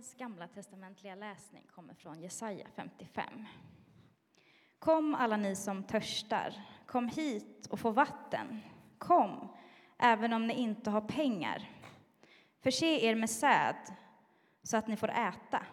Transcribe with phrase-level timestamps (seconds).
[0.00, 3.46] Dagens gamla testamentliga läsning kommer från Jesaja 55.
[4.78, 6.54] Kom alla ni som törstar,
[6.86, 8.60] kom hit och få vatten.
[8.98, 9.48] Kom,
[9.98, 11.70] även om ni inte har pengar.
[12.60, 13.76] Förse er med säd
[14.62, 15.66] så att ni får äta.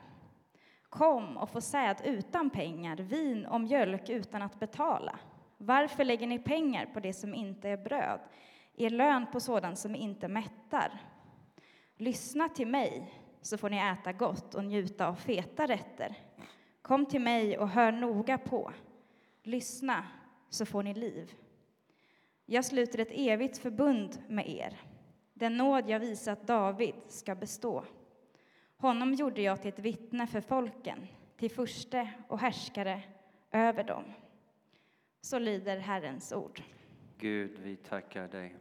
[0.90, 5.20] Kom och få säd utan pengar, vin och mjölk utan att betala.
[5.58, 8.20] Varför lägger ni pengar på det som inte är bröd,
[8.76, 11.02] er lön på sådant som inte mättar?
[11.98, 16.16] Lyssna till mig, så får ni äta gott och njuta av feta rätter.
[16.82, 18.72] Kom till mig och hör noga på.
[19.44, 20.06] Lyssna,
[20.50, 21.34] så får ni liv.
[22.46, 24.82] Jag sluter ett evigt förbund med er.
[25.34, 27.84] Den nåd jag visat David ska bestå.
[28.78, 33.02] Honom gjorde jag till ett vittne för folken, till furste och härskare
[33.52, 34.04] över dem.
[35.22, 36.62] Så lyder Herrens ord.
[37.18, 38.56] Gud, vi tackar dig.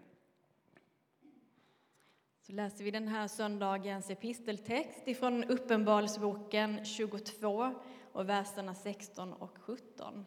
[2.47, 7.75] Så läser vi den här söndagens episteltext ifrån Uppenbarelseboken 22
[8.13, 10.27] och verserna 16 och 17.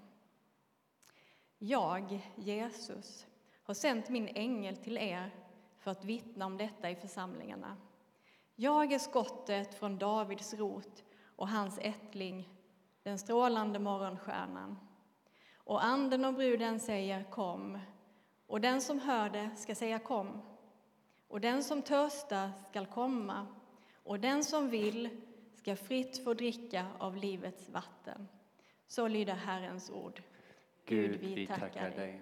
[1.58, 3.28] Jag, Jesus,
[3.64, 5.36] har sänt min ängel till er
[5.78, 7.78] för att vittna om detta i församlingarna.
[8.56, 11.03] Jag är skottet från Davids rot
[11.36, 12.50] och hans ättling,
[13.03, 14.80] den strålande morgonstjärnan.
[15.56, 17.80] Och anden och bruden säger kom,
[18.47, 20.48] och den som hör det ska säga kom.
[21.30, 23.47] Och den som törstar skall komma,
[24.03, 25.09] och den som vill
[25.55, 28.27] ska fritt få dricka av livets vatten.
[28.88, 30.22] Så lyder Herrens ord.
[30.85, 32.22] Gud, vi tackar dig.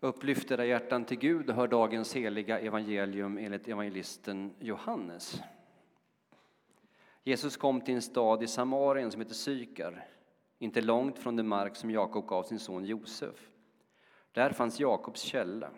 [0.00, 5.42] Upplyft era hjärtan till Gud och hör dagens heliga evangelium enligt evangelisten Johannes.
[7.22, 10.08] Jesus kom till en stad i Samarien som heter Sykar,
[10.58, 13.50] inte långt från den mark som Jakob gav sin son Josef.
[14.36, 15.70] Där fanns Jakobs källa.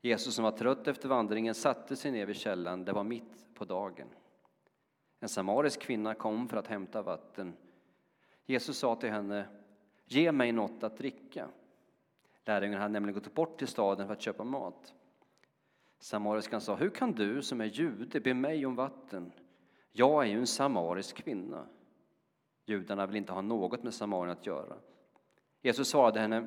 [0.00, 3.64] Jesus som var trött efter vandringen satte sig ner vid källan, det var mitt på
[3.64, 4.08] dagen.
[5.20, 7.56] En samarisk kvinna kom för att hämta vatten.
[8.46, 9.46] Jesus sa till henne,
[10.04, 11.48] ge mig något att dricka.
[12.44, 14.94] Lärjungarna hade nämligen gått bort till staden för att köpa mat.
[15.98, 19.32] Samariskan sa, hur kan du som är jude be mig om vatten?
[19.92, 21.66] Jag är ju en samarisk kvinna.
[22.66, 24.76] Judarna vill inte ha något med Samarien att göra.
[25.62, 26.46] Jesus svarade henne,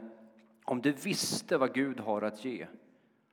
[0.72, 2.68] om du visste vad Gud har att ge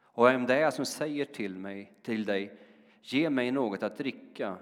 [0.02, 2.58] och vem det är som säger till, mig, till dig,
[3.02, 4.56] ge mig något att dricka,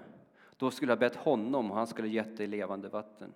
[0.57, 3.33] då skulle jag bett honom och han skulle gett dig levande vatten.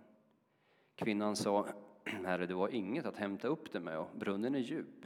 [0.96, 1.66] Kvinnan sa,
[2.04, 5.06] Herre, du har inget att hämta upp det med och brunnen är djup.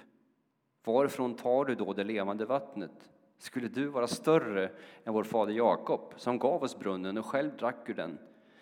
[0.83, 3.09] Varifrån tar du då det levande vattnet?
[3.37, 4.71] Skulle du vara större
[5.03, 8.17] än vår fader Jakob som gav oss brunnen och själv drack ur den,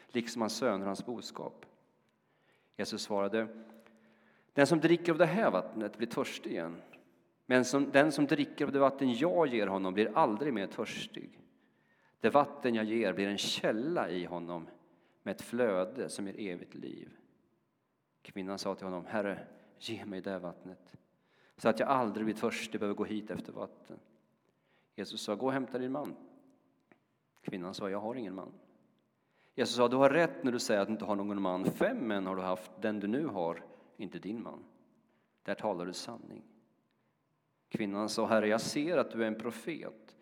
[0.08, 1.66] liksom hans söner och hans boskap?
[2.78, 3.48] Jesus svarade,
[4.54, 6.82] den som dricker av det här vattnet blir törstig igen.
[7.46, 11.40] Men som, den som dricker av det vatten jag ger honom blir aldrig mer törstig.
[12.20, 14.68] Det vatten jag ger blir en källa i honom
[15.24, 17.10] med ett flöde som ger evigt liv.
[18.22, 19.48] Kvinnan sa till honom, Herre,
[19.78, 20.98] ge mig det vattnet
[21.58, 24.00] så att jag aldrig blir törstig behöver gå hit efter vatten.
[24.96, 26.16] Jesus sa, gå och hämta din man.
[27.42, 28.52] Kvinnan sa, jag har ingen man.
[29.56, 31.66] Jesus sa, du har rätt när du säger att du inte har någon man.
[31.66, 33.64] Fem män har du haft, den du nu har
[34.02, 34.64] inte din man.
[35.44, 36.44] Där talar du sanning.
[37.70, 40.16] Kvinnan sa, Herre, jag ser att du är en profet.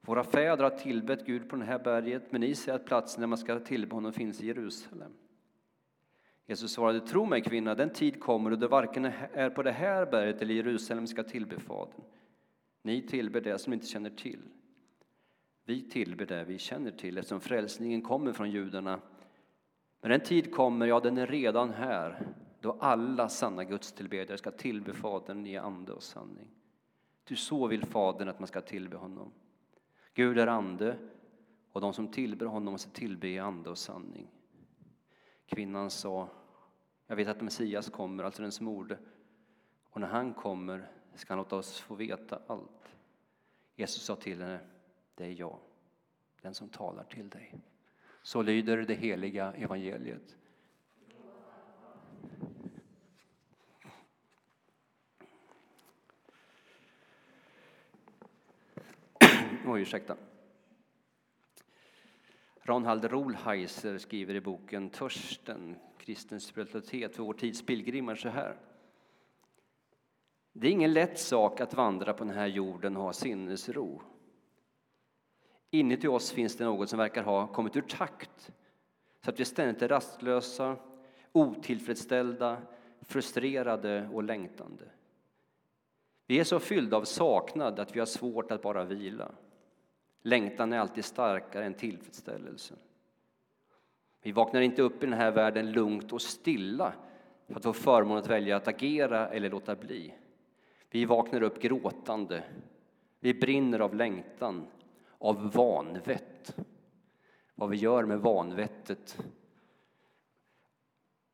[0.00, 3.26] Våra fäder har tillbett Gud på det här berget, men ni säger att platsen där
[3.26, 5.12] man ska tillbe honom finns i Jerusalem.
[6.46, 10.06] Jesus svarade, tro mig kvinna, den tid kommer då det varken är på det här
[10.06, 12.00] berget eller Jerusalem ska tillbe Fadern.
[12.82, 14.40] Ni tillber det som ni inte känner till.
[15.64, 19.00] Vi tillber det vi känner till eftersom frälsningen kommer från judarna.
[20.00, 22.26] Men den tid kommer, ja den är redan här,
[22.64, 26.48] då alla sanna gudstillbedjare ska tillbe Fadern i ande och sanning.
[27.24, 29.32] Ty så vill Fadern att man ska tillbe honom.
[30.14, 30.98] Gud är ande
[31.72, 34.30] och de som tillber honom måste tillbe i ande och sanning.
[35.46, 36.28] Kvinnan sa,
[37.06, 38.98] jag vet att Messias kommer, alltså den smorde,
[39.90, 42.96] och när han kommer ska han låta oss få veta allt.
[43.76, 44.60] Jesus sa till henne,
[45.14, 45.58] det är jag,
[46.42, 47.54] den som talar till dig.
[48.22, 50.36] Så lyder det heliga evangeliet.
[59.66, 60.16] Oj, ursäkta.
[62.62, 68.56] Ronald Rolheiser skriver i boken Törsten, kristen spiritualitet för vår tids pilgrimer så här.
[70.52, 74.02] Det är ingen lätt sak att vandra på den här jorden och ha sinnesro.
[75.70, 78.52] Inuti oss finns det något som verkar ha kommit ur takt
[79.20, 80.76] så att vi ständigt är rastlösa,
[81.32, 82.62] otillfredsställda,
[83.00, 84.84] frustrerade och längtande.
[86.26, 89.32] Vi är så fyllda av saknad att vi har svårt att bara vila.
[90.26, 92.76] Längtan är alltid starkare än tillfredsställelsen.
[94.22, 96.92] Vi vaknar inte upp i den här världen lugnt och stilla
[97.46, 100.14] för att få förmånen att välja att agera eller låta bli.
[100.90, 102.44] Vi vaknar upp gråtande.
[103.20, 104.66] Vi brinner av längtan,
[105.18, 106.56] av vanvett.
[107.54, 109.18] Vad vi gör med vanvettet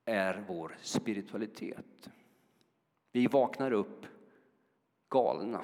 [0.05, 2.11] är vår spiritualitet.
[3.13, 4.07] Vi vaknar upp
[5.09, 5.63] galna,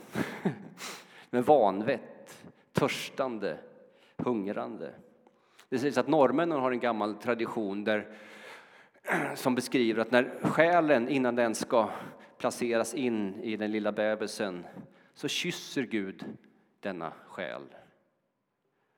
[1.31, 2.16] med vanvett,
[2.77, 3.59] törstande,
[4.17, 4.95] hungrande.
[5.69, 8.09] Det sägs att norrmännen har en gammal tradition där,
[9.35, 11.91] som beskriver att när själen innan den ska
[12.39, 14.65] placeras in i den lilla bebisen
[15.15, 16.25] så kysser Gud
[16.81, 17.63] denna själ.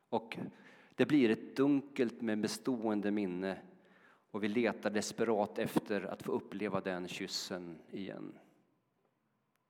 [0.08, 0.38] Och
[0.94, 3.58] det blir ett dunkelt men bestående minne
[4.30, 8.38] och vi letar desperat efter att få uppleva den kyssen igen.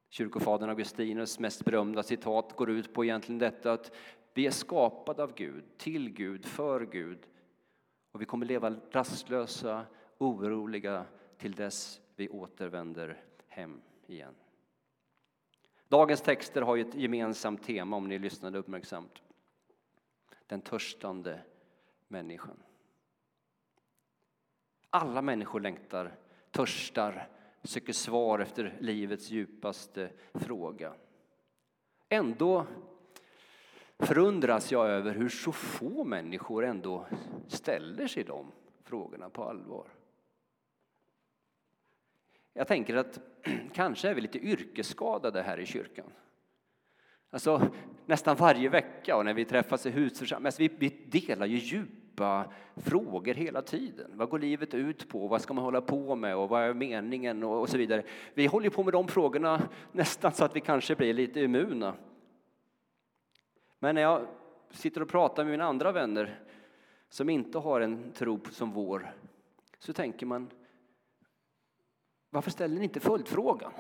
[0.09, 3.93] Kyrkofadern Augustinus mest berömda citat går ut på egentligen detta att
[4.35, 7.19] vi är skapade av Gud, till Gud, för Gud
[8.13, 9.87] och vi kommer leva rastlösa,
[10.19, 11.05] oroliga
[11.37, 14.35] till dess vi återvänder hem igen.
[15.89, 19.23] Dagens texter har ett gemensamt tema om ni lyssnade uppmärksamt.
[20.47, 21.41] Den törstande
[22.09, 22.63] människan.
[24.91, 26.17] Alla människor längtar,
[26.51, 27.29] törstar,
[27.63, 30.95] söker svar efter livets djupaste fråga.
[32.09, 32.67] Ändå
[33.99, 37.07] förundras jag över hur så få människor ändå
[37.49, 38.53] ställer sig de
[38.83, 39.87] frågorna på allvar.
[42.53, 43.21] Jag tänker att
[43.73, 46.13] kanske är vi lite yrkesskadade här i kyrkan.
[47.31, 47.71] Alltså
[48.07, 51.59] nästan varje vecka och när vi träffas i husförsamlingen, alltså, vi, vi delar ju
[52.19, 52.45] djupa
[52.77, 54.11] frågor hela tiden.
[54.15, 55.29] Vad går livet ut på?
[55.29, 56.37] Vad ska man hålla på med?
[56.37, 57.43] Och vad är meningen?
[57.43, 58.03] Och, så vidare.
[58.35, 61.95] Vi håller på med de frågorna nästan så att vi kanske blir lite immuna.
[63.79, 64.27] Men när jag
[64.71, 66.41] sitter och pratar med mina andra vänner
[67.09, 69.15] som inte har en tro som vår
[69.79, 70.51] så tänker man
[72.31, 73.73] varför ställer ni inte följdfrågan?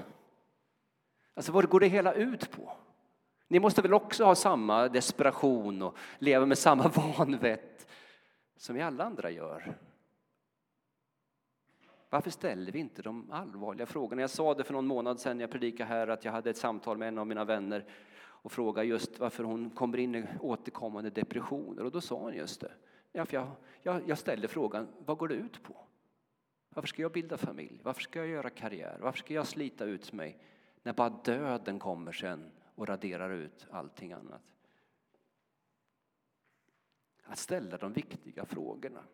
[1.34, 2.72] Alltså vad går det hela ut på?
[3.48, 6.88] Ni måste väl också ha samma desperation och leva med samma
[7.18, 7.78] vanvett
[8.58, 9.74] som vi alla andra gör?
[12.10, 14.20] Varför ställer vi inte de allvarliga frågorna?
[14.20, 16.56] Jag sa det för någon månad sedan när jag predikade här att jag hade ett
[16.56, 17.84] samtal med en av mina vänner
[18.20, 21.84] och frågade just varför hon kommer in i återkommande depressioner.
[21.84, 22.72] Och då sa hon just det.
[23.12, 23.48] Ja, för jag,
[23.82, 25.76] jag, jag ställde frågan, vad går det ut på?
[26.68, 27.80] Varför ska jag bilda familj?
[27.82, 28.98] Varför ska jag göra karriär?
[29.00, 30.38] Varför ska jag slita ut mig
[30.82, 34.42] när bara döden kommer sen och raderar ut allting annat?
[37.28, 39.04] Att ställa de viktiga frågorna.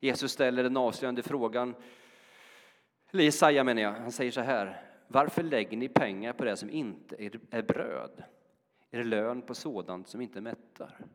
[0.00, 1.74] Jesus ställer den avslöjande frågan,
[3.10, 4.88] eller Jesaja menar jag, han säger så här.
[5.08, 7.16] Varför lägger ni pengar på det som inte
[7.50, 8.24] är bröd?
[8.90, 11.06] Er lön på sådant som inte mättar?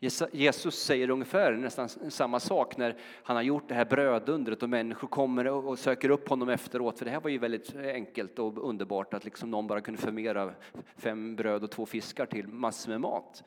[0.00, 5.08] Jesus säger ungefär nästan samma sak när han har gjort det här brödundret och människor
[5.08, 6.98] kommer och söker upp honom efteråt.
[6.98, 10.54] För det här var ju väldigt enkelt och underbart att liksom någon bara kunde förmera
[10.96, 13.44] fem bröd och två fiskar till massor med mat.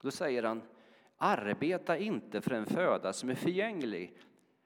[0.00, 0.62] Då säger han,
[1.16, 4.16] arbeta inte för en föda som är förgänglig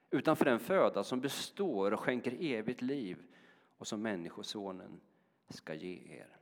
[0.09, 3.17] utan för en föda som består och skänker evigt liv
[3.77, 4.99] och som Människosonen
[5.49, 6.37] ska ge er.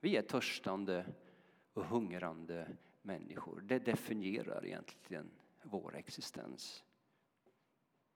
[0.00, 1.04] Vi är törstande
[1.80, 2.68] och hungrande
[3.02, 3.62] människor.
[3.64, 5.30] Det definierar egentligen
[5.62, 6.84] vår existens.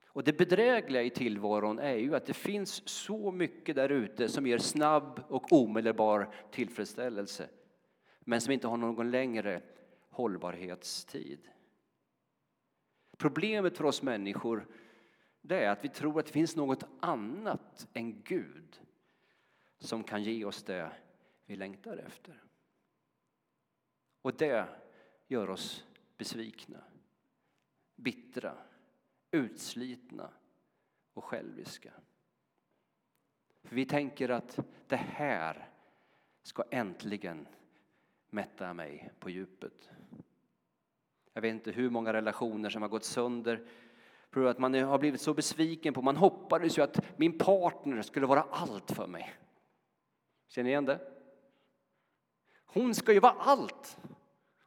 [0.07, 4.47] Och det bedrägliga i tillvaron är ju att det finns så mycket där ute som
[4.47, 7.49] ger snabb och omedelbar tillfredsställelse
[8.19, 9.61] men som inte har någon längre
[10.09, 11.49] hållbarhetstid.
[13.17, 14.67] Problemet för oss människor
[15.41, 18.81] det är att vi tror att det finns något annat än Gud
[19.79, 20.91] som kan ge oss det
[21.45, 22.43] vi längtar efter.
[24.25, 24.67] Och det
[25.27, 25.85] gör oss
[26.17, 26.83] besvikna,
[27.95, 28.57] bittra,
[29.31, 30.29] utslitna
[31.13, 31.91] och själviska.
[33.63, 35.69] För vi tänker att det här
[36.43, 37.47] ska äntligen
[38.29, 39.89] mätta mig på djupet.
[41.33, 43.67] Jag vet inte hur många relationer som har gått sönder
[44.29, 46.01] för att man har blivit så besviken på.
[46.01, 49.33] Man hoppades ju att min partner skulle vara allt för mig.
[50.47, 51.11] Känner ni igen det?
[52.75, 53.97] Hon ska ju vara allt.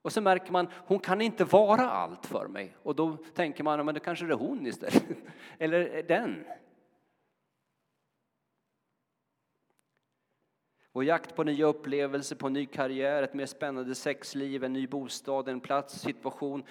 [0.02, 2.76] Och så märker man, hon kan inte vara allt för mig.
[2.82, 5.04] Och då tänker man, men det kanske är hon istället.
[5.58, 6.44] Eller den.
[10.92, 14.86] Vår jakt på nya upplevelser, på en ny karriär, ett mer spännande sexliv, en ny
[14.86, 16.64] bostad, en plats, situation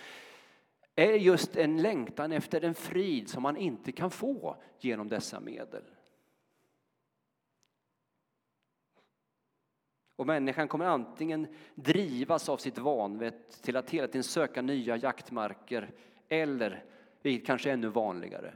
[0.96, 5.84] är just en längtan efter en frid som man inte kan få genom dessa medel.
[10.18, 15.92] Och människan kommer antingen drivas av sitt vanvett till att hela tiden söka nya jaktmarker
[16.30, 16.86] eller,
[17.22, 18.54] vilket kanske är ännu vanligare,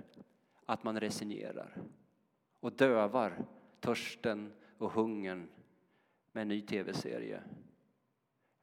[0.66, 1.78] att man resignerar
[2.60, 3.46] och dövar
[3.80, 5.50] törsten och hungern
[6.32, 7.44] med en ny tv-serie.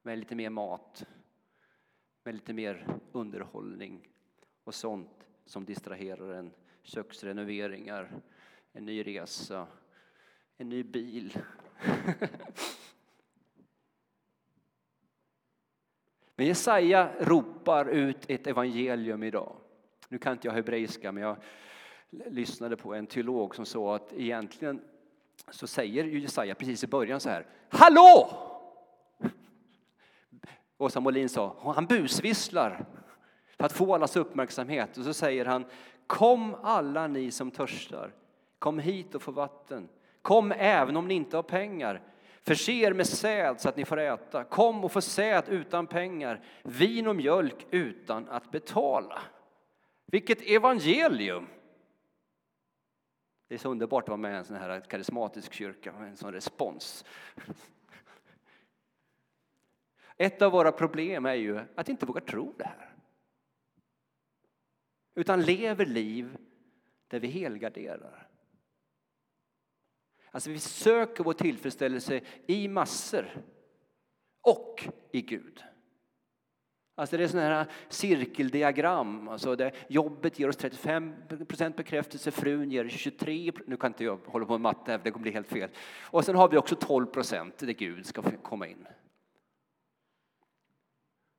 [0.02, 1.07] Med lite mer mat,
[2.25, 4.09] med lite mer underhållning
[4.64, 6.50] och sånt som distraherar en.
[6.83, 8.21] Köksrenoveringar,
[8.73, 9.67] en ny resa,
[10.57, 11.38] en ny bil.
[16.38, 19.57] Men Jesaja ropar ut ett evangelium idag.
[20.09, 21.37] Nu kan inte jag hebreiska, men jag
[22.11, 24.80] lyssnade på en teolog som sa att egentligen
[25.50, 27.47] så säger Jesaja precis i början så här.
[27.68, 28.30] Hallå!
[30.78, 32.85] Åsa Molin sa, han busvisslar
[33.57, 34.99] för att få allas uppmärksamhet.
[34.99, 35.64] Och så säger han,
[36.07, 38.14] kom alla ni som törstar,
[38.59, 39.88] kom hit och få vatten.
[40.23, 42.02] Kom även om ni inte har pengar.
[42.49, 44.45] Förse er med säd så att ni får äta.
[44.45, 49.23] Kom och få säd utan pengar, vin och mjölk utan att betala.
[50.07, 51.47] Vilket evangelium!
[53.49, 56.17] Det är så underbart att vara med i en sån här karismatisk kyrka, med en
[56.17, 57.05] sån respons.
[60.17, 62.95] Ett av våra problem är ju att inte våga tro det här.
[65.14, 66.37] Utan lever liv
[67.09, 68.28] där vi helgarderar.
[70.38, 73.42] Alltså vi söker vår tillfredsställelse i massor
[74.40, 75.64] och i Gud.
[76.95, 79.28] Alltså det är sådana här cirkeldiagram.
[79.28, 81.14] Alltså där jobbet ger oss 35
[81.76, 85.33] bekräftelse, frun ger 23 Nu kan inte jag hålla på med matte, det kommer bli
[85.33, 85.71] helt fel.
[86.00, 88.87] Och sen har vi också 12 procent där Gud ska komma in.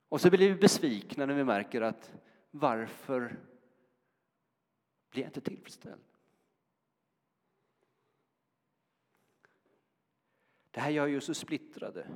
[0.10, 2.12] Och så blir vi besvikna när vi märker att
[2.52, 3.40] varför
[5.12, 6.09] blir jag inte tillfredsställd?
[10.72, 12.08] Det här gör ju så splittrade.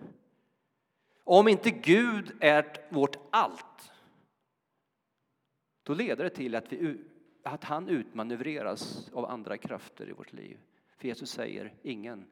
[1.23, 3.91] Om inte Gud är vårt allt,
[5.83, 7.03] då leder det till att, vi,
[7.43, 10.59] att han utmanövreras av andra krafter i vårt liv.
[10.97, 12.25] För Jesus säger, ingen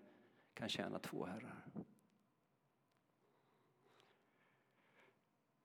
[0.54, 1.66] kan tjäna två herrar.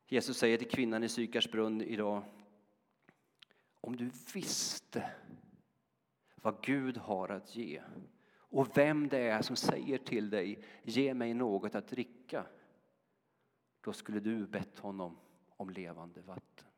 [0.09, 2.23] Jesus säger till kvinnan i Sykars brunn idag,
[3.81, 5.11] om du visste
[6.35, 7.83] vad Gud har att ge
[8.57, 12.47] och vem det är som säger till dig, ge mig något att dricka,
[13.81, 16.69] då skulle du bett honom om levande vatten.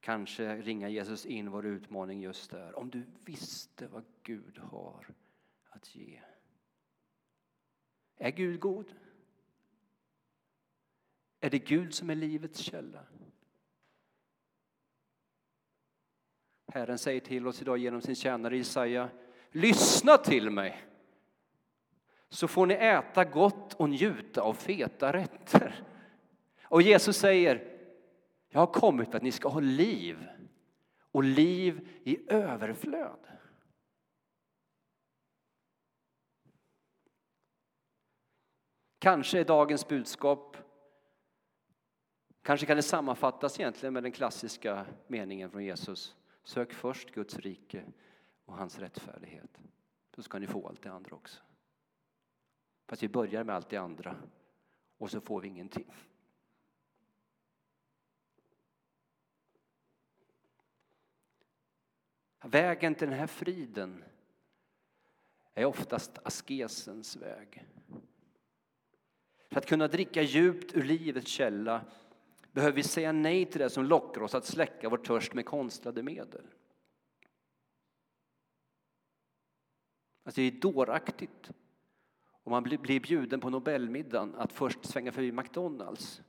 [0.00, 2.78] Kanske ringa Jesus in vår utmaning just där.
[2.78, 5.14] Om du visste vad Gud har
[5.64, 6.20] att ge.
[8.16, 8.94] Är Gud god?
[11.40, 13.06] Är det Gud som är livets källa?
[16.66, 19.10] Herren säger till oss idag genom sin tjänare Jesaja,
[19.54, 20.86] lyssna till mig
[22.28, 25.84] så får ni äta gott och njuta av feta rätter.
[26.62, 27.78] Och Jesus säger,
[28.48, 30.28] jag har kommit för att ni ska ha liv
[31.12, 33.26] och liv i överflöd.
[38.98, 40.56] Kanske är dagens budskap
[42.42, 46.14] Kanske kan det sammanfattas egentligen med den klassiska meningen från Jesus.
[46.44, 47.84] Sök först Guds rike
[48.44, 49.58] och hans rättfärdighet.
[50.10, 51.42] Då ska ni få allt det andra också.
[52.86, 54.16] Fast vi börjar med allt det andra
[54.98, 55.94] och så får vi ingenting.
[62.44, 64.04] Vägen till den här friden
[65.54, 67.66] är oftast askesens väg.
[69.50, 71.84] För att kunna dricka djupt ur livets källa
[72.52, 76.02] behöver vi säga nej till det som lockar oss att släcka vår törst med konstlade
[76.02, 76.46] medel.
[80.24, 81.50] Alltså det är dåraktigt
[82.28, 86.22] om man blir bjuden på Nobelmiddagen att först svänga förbi McDonalds.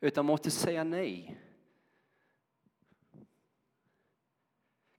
[0.00, 1.40] Utan måste säga nej.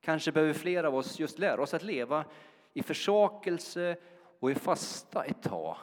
[0.00, 2.24] Kanske behöver fler av oss just lära oss att leva
[2.72, 3.96] i försakelse
[4.38, 5.76] och i fasta ett tag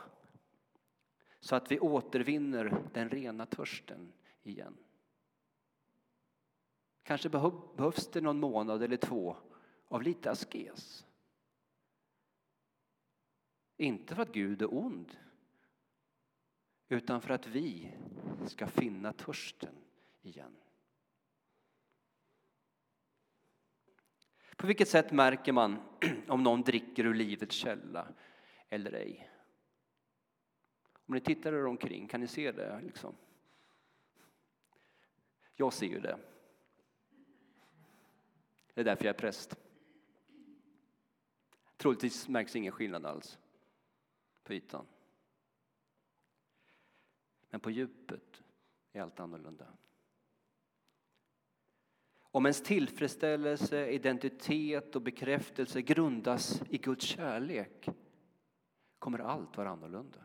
[1.39, 4.13] så att vi återvinner den rena törsten
[4.43, 4.77] igen.
[7.03, 9.37] Kanske behövs det någon månad eller två
[9.87, 11.05] av lite askes.
[13.77, 15.17] Inte för att Gud är ond,
[16.87, 17.91] utan för att vi
[18.47, 19.75] ska finna törsten
[20.21, 20.55] igen.
[24.55, 25.77] På vilket sätt märker man
[26.27, 28.07] om någon dricker ur livets källa
[28.69, 29.31] eller ej?
[31.05, 32.81] Om ni tittar er omkring, kan ni se det?
[32.83, 33.15] Liksom?
[35.55, 36.19] Jag ser ju det.
[38.73, 39.64] Det är därför jag är präst
[41.85, 43.39] troligtvis märks ingen skillnad alls
[44.43, 44.85] på ytan.
[47.49, 48.43] Men på djupet
[48.93, 49.65] är allt annorlunda.
[52.21, 57.89] Om ens tillfredsställelse, identitet och bekräftelse grundas i Guds kärlek
[58.99, 60.19] kommer allt vara annorlunda.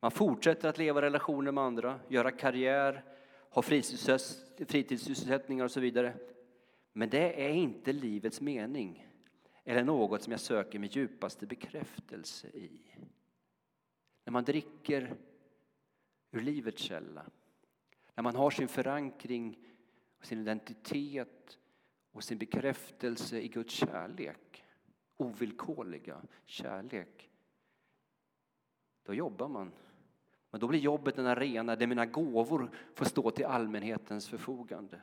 [0.00, 3.04] Man fortsätter att leva relationer med andra, göra karriär,
[3.50, 6.16] ha fritidssysselsättningar och så vidare.
[6.92, 9.08] Men det är inte livets mening
[9.64, 12.80] eller något som jag söker med djupaste bekräftelse i.
[14.24, 15.16] När man dricker
[16.30, 17.26] ur livets källa,
[18.14, 19.58] när man har sin förankring,
[20.22, 21.58] och sin identitet
[22.12, 24.64] och sin bekräftelse i Guds kärlek,
[25.16, 27.30] ovillkorliga kärlek,
[29.02, 29.72] då jobbar man.
[30.50, 35.02] Men då blir jobbet en arena där mina gåvor får stå till allmänhetens förfogande.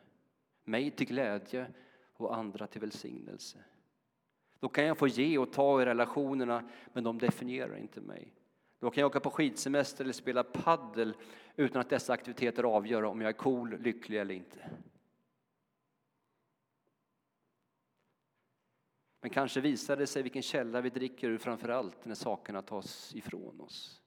[0.70, 1.72] Mig till glädje
[2.14, 3.58] och andra till välsignelse.
[4.60, 8.34] Då kan jag få ge och ta i relationerna, men de definierar inte mig.
[8.80, 11.14] Då kan jag åka på skidsemester eller spela paddel
[11.56, 14.70] utan att dessa aktiviteter avgör om jag är cool, lycklig eller inte.
[19.22, 23.16] Men kanske visar det sig vilken källa vi dricker ur framför allt när sakerna tas
[23.16, 24.02] ifrån oss.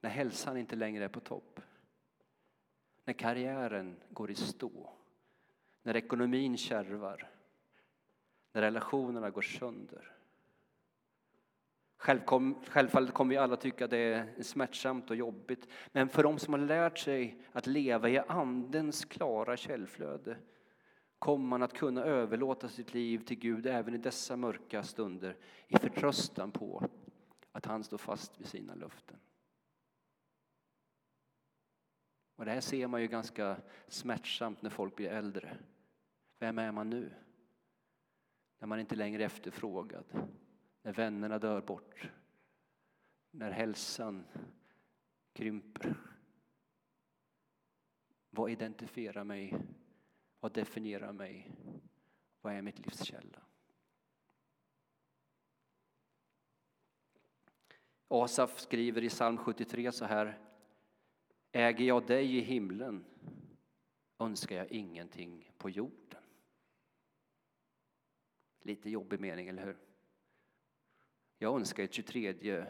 [0.00, 1.60] När hälsan inte längre är på topp.
[3.04, 4.92] När karriären går i stå.
[5.82, 7.30] När ekonomin kärvar.
[8.52, 10.10] När relationerna går sönder.
[11.96, 15.68] Självfallet kommer vi alla tycka det är smärtsamt och jobbigt.
[15.92, 20.36] Men för de som har lärt sig att leva i Andens klara källflöde
[21.18, 25.36] kommer man att kunna överlåta sitt liv till Gud även i dessa mörka stunder
[25.68, 26.88] i förtröstan på
[27.52, 29.16] att han står fast vid sina löften.
[32.36, 33.56] Och det här ser man ju ganska
[33.88, 35.58] smärtsamt när folk blir äldre.
[36.38, 37.12] Vem är man nu?
[38.58, 40.04] När man inte längre är efterfrågad,
[40.82, 42.10] när vännerna dör bort,
[43.30, 44.24] när hälsan
[45.32, 45.94] krymper.
[48.30, 49.58] Vad identifierar mig?
[50.40, 51.50] Vad definierar mig?
[52.40, 53.42] Vad är mitt livs källa?
[58.08, 60.38] Asaf skriver i psalm 73 så här
[61.56, 63.04] Äger jag dig i himlen
[64.18, 66.22] önskar jag ingenting på jorden.
[68.60, 69.78] Lite jobbig mening, eller hur?
[71.38, 72.66] Jag önskar ett 23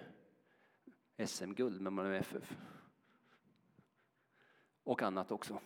[1.26, 2.56] SM-guld med Malmö FF.
[4.82, 5.60] Och annat också.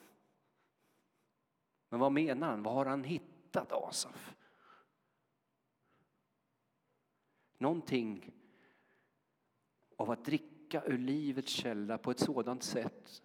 [1.89, 2.63] Men vad menar han?
[2.63, 4.37] Vad har han hittat, Asaf?
[7.59, 8.33] Någonting
[9.97, 13.23] av att dricka dricka ur livets källa på ett sådant sätt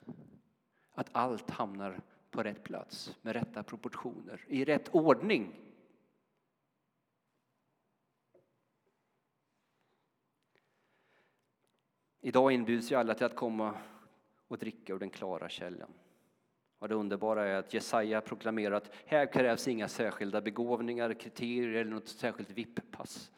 [0.92, 2.02] att allt hamnar
[2.32, 5.60] på rätt plats med rätta proportioner, i rätt ordning.
[12.22, 13.78] Idag inbjuds ju alla till att komma
[14.48, 15.94] och dricka ur den klara källan.
[16.80, 21.92] Och det underbara är att Jesaja proklamerar att här krävs inga särskilda begåvningar, kriterier eller
[21.92, 23.32] något särskilt VIP-pass.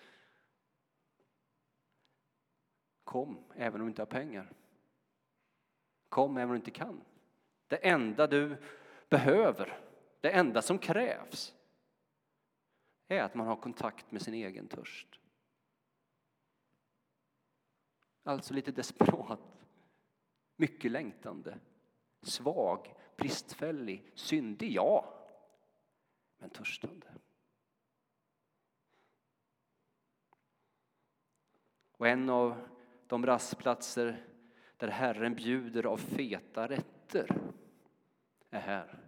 [3.15, 4.54] Kom, även om du inte har pengar.
[6.10, 7.01] Kom, även om du inte kan.
[7.67, 8.58] Det enda du
[9.10, 9.80] behöver,
[10.21, 11.56] det enda som krävs
[13.08, 15.19] är att man har kontakt med sin egen törst.
[18.23, 19.39] Alltså lite desperat,
[20.56, 21.60] mycket längtande,
[22.21, 25.13] svag, bristfällig, syndig, ja,
[26.38, 27.08] men törstande.
[31.91, 32.75] Och en av
[33.08, 34.26] de rastplatser
[34.78, 37.41] där Herren bjuder av feta rätter
[38.50, 39.00] är här,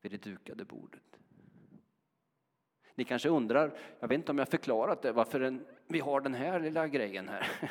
[0.00, 1.20] vid det dukade bordet.
[2.94, 6.34] Ni kanske undrar, jag vet inte om jag förklarat det, varför den, vi har den
[6.34, 7.70] här lilla grejen här.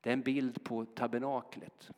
[0.00, 1.90] Det är en bild på tabernaklet.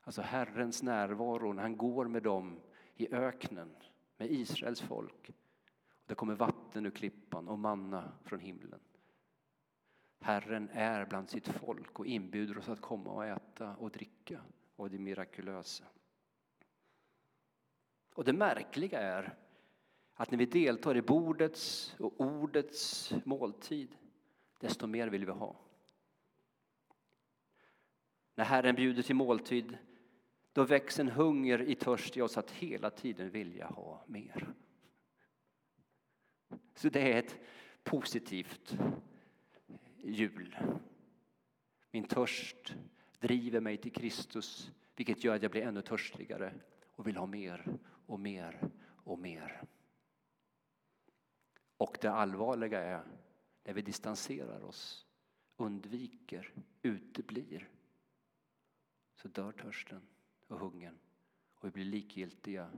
[0.00, 2.60] Alltså Herrens närvaro när han går med dem
[2.96, 3.76] i öknen
[4.16, 5.30] med Israels folk.
[6.10, 8.80] Det kommer vatten ur klippan och manna från himlen.
[10.20, 14.40] Herren är bland sitt folk och inbjuder oss att komma och äta och dricka
[14.76, 15.84] och det mirakulösa.
[18.14, 19.36] Och det märkliga är
[20.14, 23.96] att när vi deltar i bordets och ordets måltid,
[24.58, 25.56] desto mer vill vi ha.
[28.34, 29.78] När Herren bjuder till måltid,
[30.52, 34.54] då väcks en hunger i törst i oss att hela tiden vilja ha mer.
[36.80, 37.38] Så det är ett
[37.82, 38.78] positivt
[39.96, 40.58] jul.
[41.90, 42.74] Min törst
[43.18, 46.54] driver mig till Kristus, vilket gör att jag blir ännu törstigare.
[46.82, 49.62] och vill ha mer och mer och mer.
[51.76, 53.04] Och det allvarliga är
[53.64, 55.06] när vi distanserar oss,
[55.56, 57.68] undviker, uteblir
[59.14, 60.02] så dör törsten
[60.46, 60.98] och hungern
[61.54, 62.70] och vi blir likgiltiga,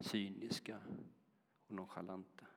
[0.00, 0.80] cyniska
[1.66, 2.49] och nonchalanta.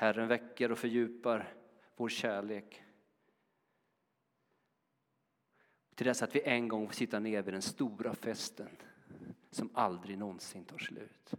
[0.00, 1.54] Herren väcker och fördjupar
[1.96, 2.82] vår kärlek
[5.94, 8.68] till dess att vi en gång får sitta ner vid den stora festen
[9.50, 11.34] som aldrig någonsin tar slut.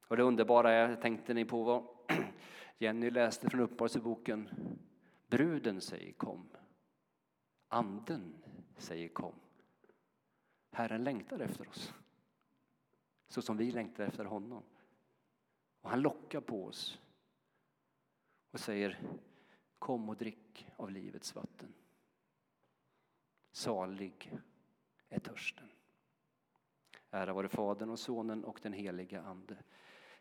[0.00, 1.88] Och det underbara är, tänkte ni på vad
[2.78, 4.48] Jenny läste från Uppenbarelseboken?
[5.26, 6.48] Bruden säger kom.
[7.68, 8.34] Anden
[8.76, 9.34] säger kom.
[10.70, 11.94] Herren längtar efter oss.
[13.28, 14.62] Så som vi längtar efter honom.
[15.80, 17.00] Och han lockar på oss
[18.58, 18.98] och säger
[19.78, 21.74] kom och drick av livets vatten.
[23.52, 24.32] Salig
[25.08, 25.68] är törsten.
[27.10, 29.56] Ära vare Fadern och Sonen och den helige Ande,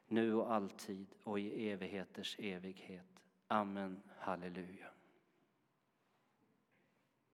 [0.08, 3.24] nu och alltid och i evigheters evighet.
[3.48, 4.02] Amen.
[4.18, 4.92] Halleluja.